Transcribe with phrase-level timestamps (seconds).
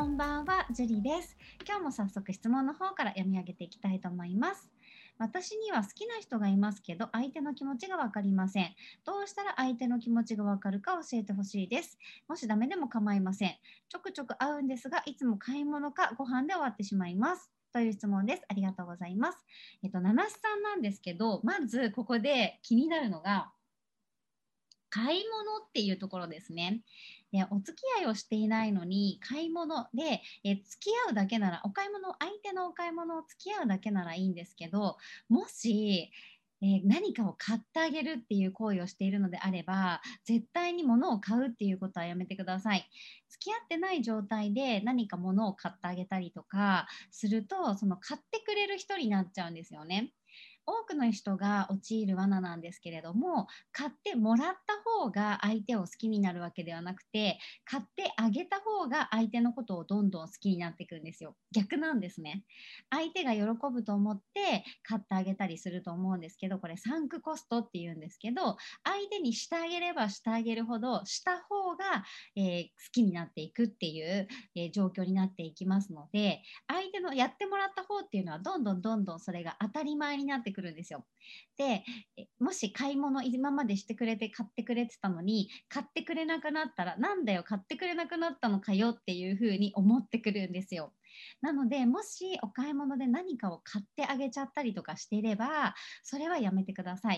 [0.00, 1.36] こんばんは、ジュリです。
[1.68, 4.70] 今日も早速質問の方から読み上げていきたいと思います。
[5.18, 8.74] 私には好きな人がいますけど、相手の気持ちがわかりません。
[9.04, 11.98] どうしたら相手の気持ちがわかるか教えてほしいです。
[12.28, 13.50] もしダメでも構いません。
[13.90, 17.52] ちょくちょく会うんですが、いつも買い物かご飯で終わってしまいます。
[17.70, 18.42] という質問です。
[18.48, 19.44] ありがとうございます。
[19.82, 23.52] えっと、七七さんなんですけど、まずここで気になるのが、
[24.90, 26.82] 買い物っていうところですね。
[27.32, 34.96] でお付き合いをしていないのに買い物でえ付き合うだけならお買い物相手のお買い物を付き合うだけならいいんですけど
[35.28, 36.10] もし
[36.62, 42.86] え何かを買ってあげるっていう行為をしているのであれば絶対に物を買うっていうことはやめてください
[43.30, 50.12] 付き合ってない状態で何か物を買ってあげたりとかするとその買ってくれる人になっちゃうんですよね
[50.66, 61.34] 多くの人が陥る罠なんですけれども買ってもらった方が相手を好きになるわけではなくて買ってあげた方が相手のことをどんどん好きになっていくんですよ。
[61.52, 62.44] 逆なんですね。
[62.90, 72.04] 相手が喜ぶと思って買ってあげたりすると思うんですけどこれサンクコストっていうんですけど相手にしてあげればしてあげるほどした方が、
[72.36, 80.59] えー、好きになっていくっていう、えー、状況になっていきますので相手のやってもらった方っていうのはどんどんどんどんそれが当たり前になってくる。
[80.72, 81.06] んですよ。
[81.56, 81.84] で
[82.38, 90.92] もし買い物今までしてくれて買ってくれてたのに買ってくれなくなったらなんだよ買ってくれなくなったのかよっていうふうに思ってくるんですよ。
[91.40, 97.16] なのでもしお買い物で何かを買ってあげちゃったりとかしていればそれはやめてください。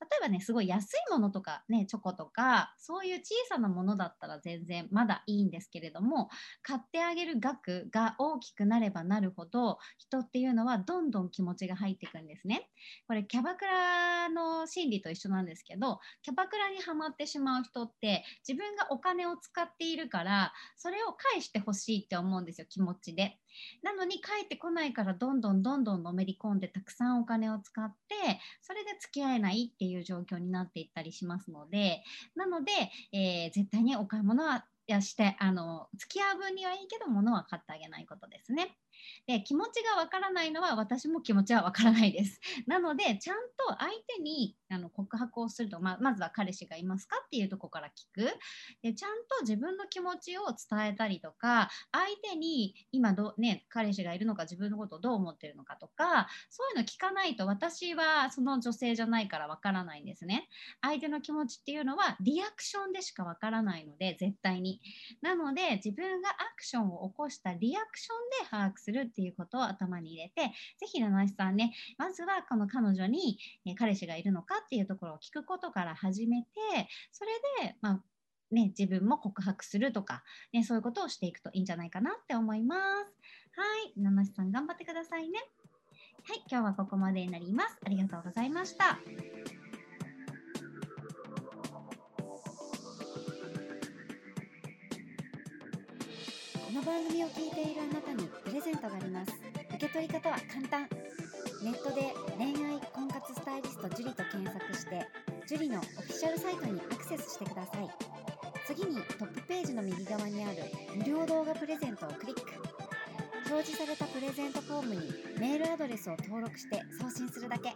[0.00, 6.28] 例えばねすごい安いものとかねチョコとかそういう小さなものだったら全然まだいいんですけれども
[6.62, 12.68] 買ってあげる額が大きくなればなるほど人っていうのはどんどん気持ちが入っていくんですね。
[13.06, 23.38] これキャバクラの心理と一緒なんですけどキャバクラにはまってしまう人って自分がお金を使っているからそれを返してほしいって思うんですよ気持ちで。
[23.82, 32.02] なのに帰ってこないからどんどんどんどんのめり込んでたくさんお金を使ってそれで付き合えないっていう状況になっていったりしますので
[32.34, 32.72] なので、
[33.12, 38.76] えー、絶対にお買い物はやしてあの付き合う分にはいいけど物は買ってあげないことですね。
[39.26, 42.40] で気持ちがわからないのは私も気持ちはわからないです。
[42.66, 48.30] なのでちゃんと相手にあの告白をすると、まあ、まずは彼氏がいますかっていうとこから聞く
[48.82, 60.48] でちゃんと自分の気持ちを伝えたりとか相手に今ど、ね、彼氏がいるのか自分のことをどう思ってるのかとかそういうの聞かないと私はその女性じゃないからわからないんですね。
[60.80, 64.80] 相手の気持ちっていうのはリアクションでしかわからないので絶対に。
[65.22, 68.12] なので自分がアクションを起こしたリアクショ
[68.42, 76.48] ンで把握するっていうことを頭に入れてぜひ七七さんねまずはこの彼女に、え彼氏がいるのかっていうところを聞くことから始めて
[77.10, 78.02] それで、まあ
[78.50, 80.22] ね、自分も告白するとか、
[80.52, 82.80] ね、そういうことをしていくといいんじゃないかなって思います。
[83.56, 85.40] はい、七七さん頑張ってくださいね。
[86.26, 87.76] はい、今日はここまでになります。
[87.84, 89.63] ありがとうございました。
[96.74, 99.32] の番組を聞いているあなたにプレゼントがあります。
[99.76, 100.88] 受け取り方は簡単。
[101.62, 105.06] ネットで恋愛婚活スタイリスト樹と検索して
[105.46, 107.88] 樹のオフィシャルサイトにアクセスしてください。
[108.66, 110.56] 次にトップページの右側にある
[110.96, 112.42] 無料動画プレゼントをクリック。
[113.50, 115.00] 表示されたプレゼントフォームに
[115.38, 117.72] メールアドレスを登録して送信するだけ。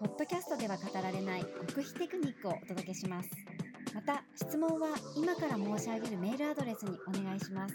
[0.00, 3.30] ポッドキャストでは語られない極秘テクニックをお届けします。
[3.94, 7.74] また質問は今から申し上げるメールアドレスにお願いします。